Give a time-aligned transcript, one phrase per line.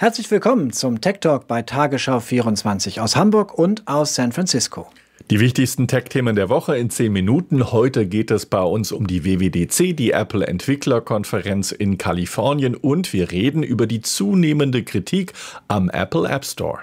[0.00, 4.88] Herzlich willkommen zum Tech Talk bei Tagesschau 24 aus Hamburg und aus San Francisco.
[5.28, 7.70] Die wichtigsten Tech-Themen der Woche in 10 Minuten.
[7.70, 13.30] Heute geht es bei uns um die WWDC, die Apple Entwicklerkonferenz in Kalifornien und wir
[13.30, 15.34] reden über die zunehmende Kritik
[15.68, 16.78] am Apple App Store.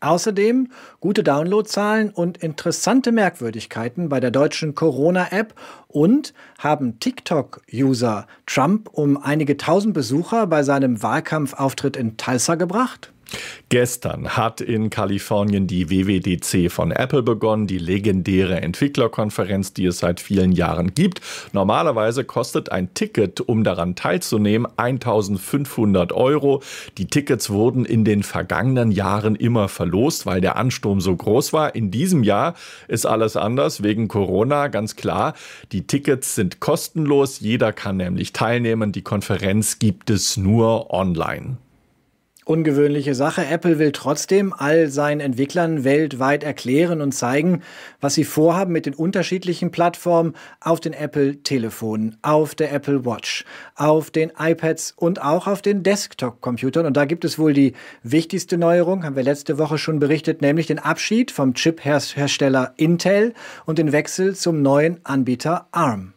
[0.00, 0.68] Außerdem
[1.00, 5.54] gute Downloadzahlen und interessante Merkwürdigkeiten bei der deutschen Corona-App
[5.88, 13.12] und haben TikTok-User Trump um einige tausend Besucher bei seinem Wahlkampfauftritt in Tulsa gebracht?
[13.68, 20.20] Gestern hat in Kalifornien die WWDC von Apple begonnen, die legendäre Entwicklerkonferenz, die es seit
[20.20, 21.20] vielen Jahren gibt.
[21.52, 26.62] Normalerweise kostet ein Ticket, um daran teilzunehmen, 1500 Euro.
[26.98, 31.74] Die Tickets wurden in den vergangenen Jahren immer verlost, weil der Ansturm so groß war.
[31.76, 32.54] In diesem Jahr
[32.88, 35.34] ist alles anders wegen Corona, ganz klar.
[35.70, 38.90] Die Tickets sind kostenlos, jeder kann nämlich teilnehmen.
[38.90, 41.58] Die Konferenz gibt es nur online.
[42.50, 43.46] Ungewöhnliche Sache.
[43.46, 47.62] Apple will trotzdem all seinen Entwicklern weltweit erklären und zeigen,
[48.00, 53.44] was sie vorhaben mit den unterschiedlichen Plattformen auf den Apple-Telefonen, auf der Apple Watch,
[53.76, 56.86] auf den iPads und auch auf den Desktop-Computern.
[56.86, 60.66] Und da gibt es wohl die wichtigste Neuerung, haben wir letzte Woche schon berichtet, nämlich
[60.66, 63.32] den Abschied vom Chip-Hersteller Intel
[63.64, 66.14] und den Wechsel zum neuen Anbieter ARM.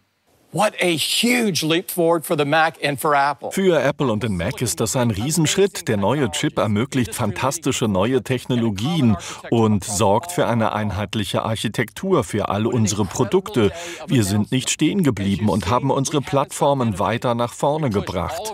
[3.51, 5.87] Für Apple und den Mac ist das ein Riesenschritt.
[5.87, 9.17] Der neue Chip ermöglicht fantastische neue Technologien
[9.49, 13.71] und sorgt für eine einheitliche Architektur für all unsere Produkte.
[14.05, 18.53] Wir sind nicht stehen geblieben und haben unsere Plattformen weiter nach vorne gebracht.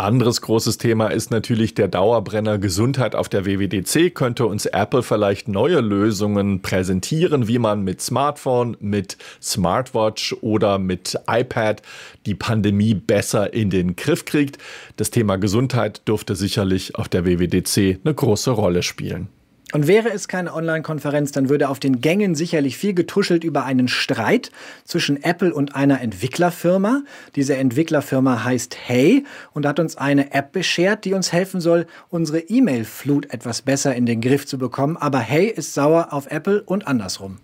[0.00, 4.14] Anderes großes Thema ist natürlich der Dauerbrenner Gesundheit auf der WWDC.
[4.14, 11.18] Könnte uns Apple vielleicht neue Lösungen präsentieren, wie man mit Smartphone, mit Smartwatch oder mit
[11.28, 11.82] iPad
[12.24, 14.58] die Pandemie besser in den Griff kriegt?
[14.96, 19.28] Das Thema Gesundheit dürfte sicherlich auf der WWDC eine große Rolle spielen.
[19.72, 23.86] Und wäre es keine Online-Konferenz, dann würde auf den Gängen sicherlich viel getuschelt über einen
[23.86, 24.50] Streit
[24.84, 27.02] zwischen Apple und einer Entwicklerfirma.
[27.36, 32.40] Diese Entwicklerfirma heißt Hey und hat uns eine App beschert, die uns helfen soll, unsere
[32.40, 34.96] E-Mail-Flut etwas besser in den Griff zu bekommen.
[34.96, 37.38] Aber Hey ist sauer auf Apple und andersrum.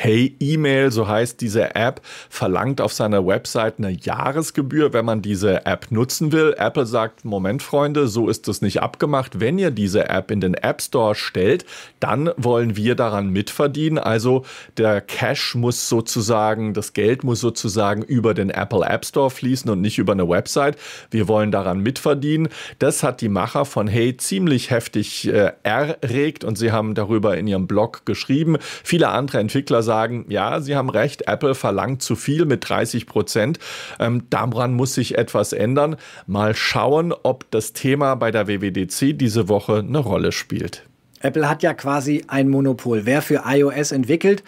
[0.00, 5.66] Hey E-Mail, so heißt diese App, verlangt auf seiner Website eine Jahresgebühr, wenn man diese
[5.66, 6.54] App nutzen will.
[6.56, 9.40] Apple sagt, Moment Freunde, so ist es nicht abgemacht.
[9.40, 11.66] Wenn ihr diese App in den App Store stellt,
[11.98, 13.98] dann wollen wir daran mitverdienen.
[13.98, 14.44] Also
[14.76, 19.80] der Cash muss sozusagen, das Geld muss sozusagen über den Apple App Store fließen und
[19.80, 20.76] nicht über eine Website.
[21.10, 22.50] Wir wollen daran mitverdienen.
[22.78, 27.48] Das hat die Macher von Hey ziemlich heftig äh, erregt und sie haben darüber in
[27.48, 28.58] ihrem Blog geschrieben.
[28.60, 33.58] Viele andere Entwickler sagen, ja, Sie haben recht, Apple verlangt zu viel mit 30 Prozent.
[33.98, 35.96] Ähm, daran muss sich etwas ändern.
[36.26, 40.84] Mal schauen, ob das Thema bei der WWDC diese Woche eine Rolle spielt.
[41.20, 43.06] Apple hat ja quasi ein Monopol.
[43.06, 44.44] Wer für iOS entwickelt,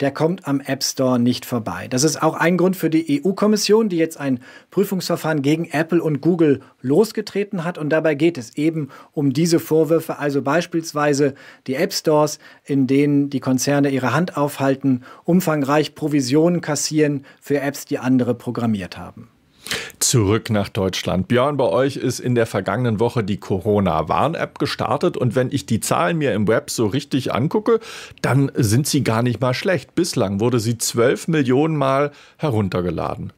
[0.00, 1.88] der kommt am App Store nicht vorbei.
[1.88, 4.40] Das ist auch ein Grund für die EU-Kommission, die jetzt ein
[4.70, 7.78] Prüfungsverfahren gegen Apple und Google losgetreten hat.
[7.78, 11.34] Und dabei geht es eben um diese Vorwürfe, also beispielsweise
[11.66, 17.84] die App Stores, in denen die Konzerne ihre Hand aufhalten, umfangreich Provisionen kassieren für Apps,
[17.84, 19.28] die andere programmiert haben.
[20.14, 21.26] Zurück nach Deutschland.
[21.26, 25.80] Björn, bei euch ist in der vergangenen Woche die Corona-Warn-App gestartet und wenn ich die
[25.80, 27.80] Zahlen mir im Web so richtig angucke,
[28.22, 29.96] dann sind sie gar nicht mal schlecht.
[29.96, 33.32] Bislang wurde sie 12 Millionen Mal heruntergeladen.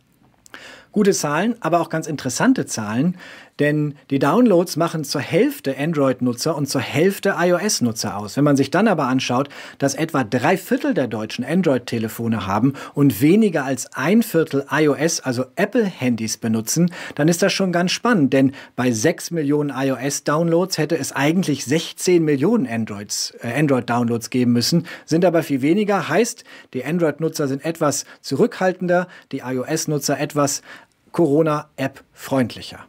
[0.96, 3.18] Gute Zahlen, aber auch ganz interessante Zahlen,
[3.58, 8.38] denn die Downloads machen zur Hälfte Android-Nutzer und zur Hälfte iOS-Nutzer aus.
[8.38, 13.20] Wenn man sich dann aber anschaut, dass etwa drei Viertel der Deutschen Android-Telefone haben und
[13.20, 18.52] weniger als ein Viertel iOS, also Apple-Handys benutzen, dann ist das schon ganz spannend, denn
[18.74, 25.42] bei 6 Millionen iOS-Downloads hätte es eigentlich 16 Millionen äh, Android-Downloads geben müssen, sind aber
[25.42, 30.62] viel weniger, heißt, die Android-Nutzer sind etwas zurückhaltender, die iOS-Nutzer etwas
[31.16, 32.80] Corona-App freundlicher.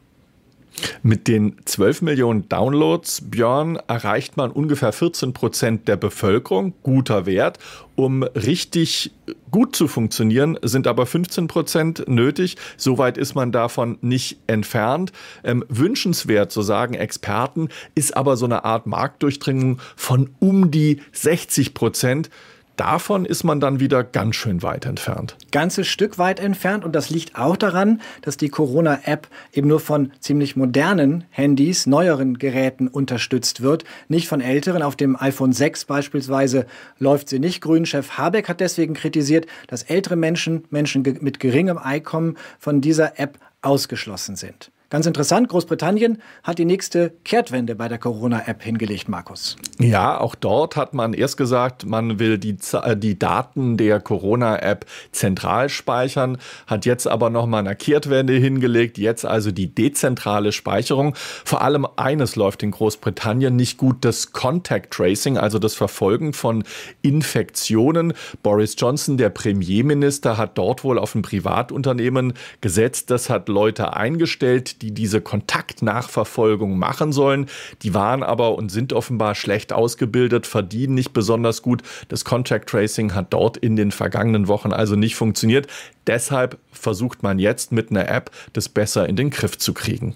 [1.01, 6.74] Mit den 12 Millionen Downloads, Björn, erreicht man ungefähr 14 Prozent der Bevölkerung.
[6.83, 7.57] Guter Wert.
[7.95, 9.12] Um richtig
[9.50, 12.57] gut zu funktionieren, sind aber 15 Prozent nötig.
[12.75, 15.13] Soweit ist man davon nicht entfernt.
[15.45, 21.73] Ähm, wünschenswert, so sagen Experten, ist aber so eine Art Marktdurchdringung von um die 60
[21.73, 22.30] Prozent.
[22.77, 25.35] Davon ist man dann wieder ganz schön weit entfernt.
[25.51, 30.12] Ganzes Stück weit entfernt und das liegt auch daran, dass die Corona-App eben nur von
[30.19, 34.83] ziemlich modernen Handys, neueren Geräten unterstützt wird, nicht von älteren.
[34.83, 36.68] Auf dem iPhone 6 beispielsweise
[37.00, 37.88] läuft sie nicht grün.
[37.88, 43.39] Chef Habeck hat deswegen kritisiert, dass ältere Menschen, Menschen mit geringem Einkommen von dieser App
[43.63, 44.71] ausgeschlossen sind.
[44.89, 49.57] Ganz interessant, Großbritannien hat die nächste Kehrtwende bei der Corona-App hingelegt, Markus.
[49.79, 54.85] Ja, auch dort hat man erst gesagt, man will die, äh, die Daten der Corona-App
[55.11, 56.37] zentral speichern,
[56.67, 61.15] hat jetzt aber nochmal eine Kehrtwende hingelegt, jetzt also die dezentrale Speicherung.
[61.43, 66.63] Vor allem eines läuft in Großbritannien nicht gut, das Contact Tracing, also das Verfolgen von
[67.01, 68.13] Infektionen.
[68.41, 74.76] Boris Johnson, der Premierminister, hat dort wohl auf ein Privatunternehmen gesetzt, das hat Leute eingestellt,
[74.81, 77.47] die diese Kontaktnachverfolgung machen sollen.
[77.81, 81.83] Die waren aber und sind offenbar schlecht ausgebildet, verdienen nicht besonders gut.
[82.07, 85.68] Das Contact Tracing hat dort in den vergangenen Wochen also nicht funktioniert.
[86.06, 90.15] Deshalb versucht man jetzt mit einer App das besser in den Griff zu kriegen.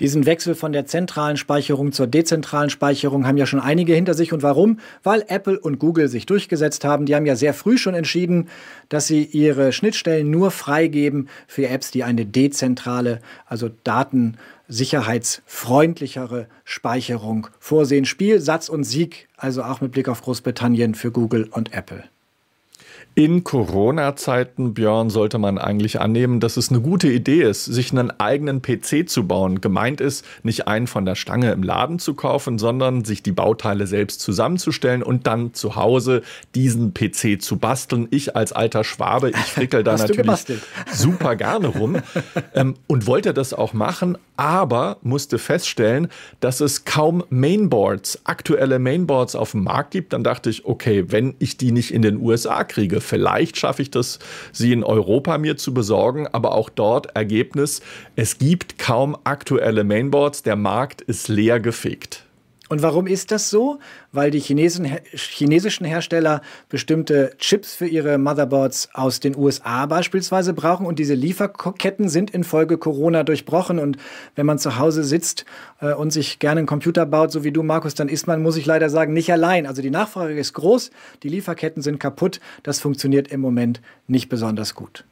[0.00, 4.32] Diesen Wechsel von der zentralen Speicherung zur dezentralen Speicherung haben ja schon einige hinter sich.
[4.32, 4.80] Und warum?
[5.04, 7.06] Weil Apple und Google sich durchgesetzt haben.
[7.06, 8.48] Die haben ja sehr früh schon entschieden,
[8.88, 18.04] dass sie ihre Schnittstellen nur freigeben für Apps, die eine dezentrale, also datensicherheitsfreundlichere Speicherung vorsehen.
[18.04, 22.02] Spiel, Satz und Sieg, also auch mit Blick auf Großbritannien für Google und Apple.
[23.16, 28.10] In Corona-Zeiten, Björn, sollte man eigentlich annehmen, dass es eine gute Idee ist, sich einen
[28.18, 29.60] eigenen PC zu bauen.
[29.60, 33.86] Gemeint ist, nicht einen von der Stange im Laden zu kaufen, sondern sich die Bauteile
[33.86, 36.22] selbst zusammenzustellen und dann zu Hause
[36.56, 38.08] diesen PC zu basteln.
[38.10, 40.46] Ich als alter Schwabe, ich frickel da natürlich
[40.92, 41.98] super gerne rum
[42.52, 46.08] ähm, und wollte das auch machen, aber musste feststellen,
[46.40, 50.12] dass es kaum Mainboards, aktuelle Mainboards auf dem Markt gibt.
[50.12, 53.90] Dann dachte ich, okay, wenn ich die nicht in den USA kriege, Vielleicht schaffe ich
[53.90, 54.18] das,
[54.50, 57.80] sie in Europa mir zu besorgen, aber auch dort Ergebnis,
[58.16, 62.24] es gibt kaum aktuelle Mainboards, der Markt ist leer gefegt.
[62.70, 63.78] Und warum ist das so?
[64.10, 66.40] Weil die Chinesen, chinesischen Hersteller
[66.70, 72.78] bestimmte Chips für ihre Motherboards aus den USA beispielsweise brauchen und diese Lieferketten sind infolge
[72.78, 73.78] Corona durchbrochen.
[73.78, 73.98] Und
[74.34, 75.44] wenn man zu Hause sitzt
[75.80, 78.56] äh, und sich gerne einen Computer baut, so wie du, Markus, dann ist man, muss
[78.56, 79.66] ich leider sagen, nicht allein.
[79.66, 80.90] Also die Nachfrage ist groß,
[81.22, 82.40] die Lieferketten sind kaputt.
[82.62, 85.04] Das funktioniert im Moment nicht besonders gut.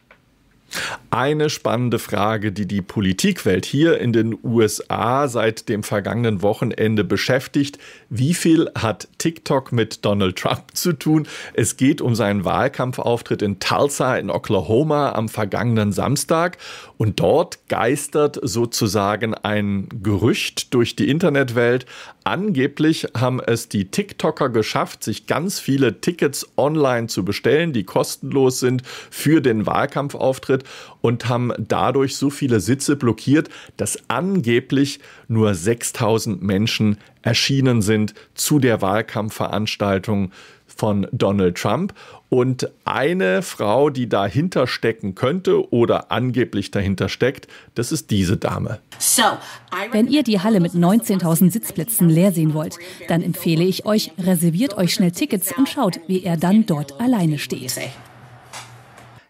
[1.10, 7.78] Eine spannende Frage, die die Politikwelt hier in den USA seit dem vergangenen Wochenende beschäftigt.
[8.08, 11.26] Wie viel hat TikTok mit Donald Trump zu tun?
[11.52, 16.56] Es geht um seinen Wahlkampfauftritt in Tulsa in Oklahoma am vergangenen Samstag.
[16.96, 21.84] Und dort geistert sozusagen ein Gerücht durch die Internetwelt.
[22.24, 28.60] Angeblich haben es die TikToker geschafft, sich ganz viele Tickets online zu bestellen, die kostenlos
[28.60, 30.62] sind für den Wahlkampfauftritt
[31.00, 38.60] und haben dadurch so viele Sitze blockiert, dass angeblich nur 6000 Menschen erschienen sind zu
[38.60, 40.30] der Wahlkampfveranstaltung
[40.66, 41.92] von Donald Trump.
[42.32, 48.78] Und eine Frau, die dahinter stecken könnte oder angeblich dahinter steckt, das ist diese Dame.
[49.90, 54.78] Wenn ihr die Halle mit 19.000 Sitzplätzen leer sehen wollt, dann empfehle ich euch, reserviert
[54.78, 57.78] euch schnell Tickets und schaut, wie er dann dort alleine steht.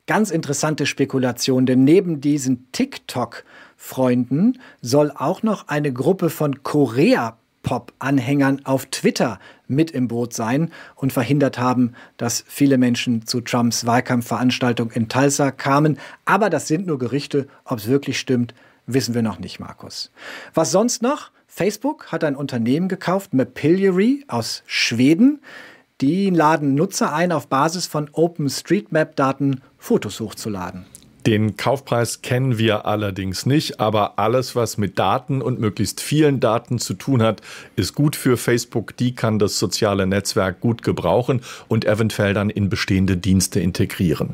[0.07, 8.65] Ganz interessante Spekulation, denn neben diesen TikTok-Freunden soll auch noch eine Gruppe von Korea Pop-Anhängern
[8.65, 9.39] auf Twitter
[9.69, 15.51] mit im Boot sein und verhindert haben, dass viele Menschen zu Trumps Wahlkampfveranstaltung in Tulsa
[15.51, 15.99] kamen.
[16.25, 17.49] Aber das sind nur Gerüchte.
[17.65, 18.55] Ob es wirklich stimmt,
[18.87, 20.11] wissen wir noch nicht, Markus.
[20.55, 21.31] Was sonst noch?
[21.47, 25.41] Facebook hat ein Unternehmen gekauft, Mapillary aus Schweden.
[26.01, 30.87] Die laden Nutzer ein, auf Basis von OpenStreetMap-Daten Fotos hochzuladen.
[31.27, 36.81] Den Kaufpreis kennen wir allerdings nicht, aber alles, was mit Daten und möglichst vielen Daten
[36.81, 37.43] zu tun hat,
[37.77, 38.97] ist gut für Facebook.
[38.97, 44.31] Die kann das soziale Netzwerk gut gebrauchen und eventuell dann in bestehende Dienste integrieren.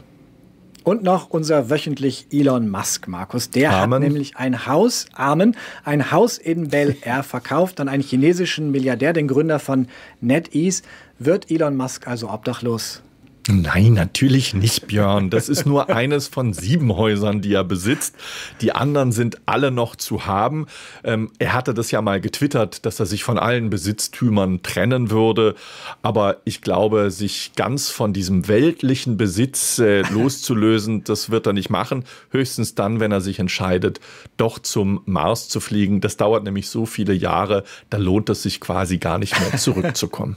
[0.82, 3.50] Und noch unser wöchentlich Elon Musk, Markus.
[3.50, 3.92] Der Amen.
[3.92, 5.54] hat nämlich ein Haus, Amen,
[5.84, 9.88] ein Haus in Bel Air verkauft an einen chinesischen Milliardär, den Gründer von
[10.22, 10.82] NetEase.
[11.18, 13.02] Wird Elon Musk also obdachlos?
[13.50, 15.30] Nein, natürlich nicht, Björn.
[15.30, 18.14] Das ist nur eines von sieben Häusern, die er besitzt.
[18.60, 20.66] Die anderen sind alle noch zu haben.
[21.02, 25.54] Ähm, er hatte das ja mal getwittert, dass er sich von allen Besitztümern trennen würde.
[26.02, 31.70] Aber ich glaube, sich ganz von diesem weltlichen Besitz äh, loszulösen, das wird er nicht
[31.70, 32.04] machen.
[32.30, 33.98] Höchstens dann, wenn er sich entscheidet,
[34.36, 36.02] doch zum Mars zu fliegen.
[36.02, 40.36] Das dauert nämlich so viele Jahre, da lohnt es sich quasi gar nicht mehr zurückzukommen.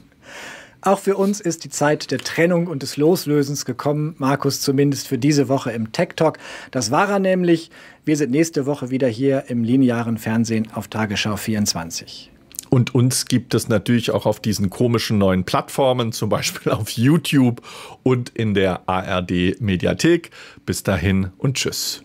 [0.81, 5.19] Auch für uns ist die Zeit der Trennung und des Loslösens gekommen, Markus zumindest für
[5.19, 6.39] diese Woche im Tech Talk.
[6.71, 7.69] Das war er nämlich.
[8.03, 12.31] Wir sind nächste Woche wieder hier im linearen Fernsehen auf Tagesschau 24.
[12.69, 17.61] Und uns gibt es natürlich auch auf diesen komischen neuen Plattformen, zum Beispiel auf YouTube
[18.01, 20.31] und in der ARD Mediathek.
[20.65, 22.01] Bis dahin und tschüss.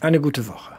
[0.00, 0.74] Eine gute Woche.